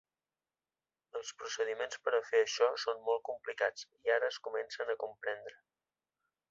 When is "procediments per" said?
1.41-2.15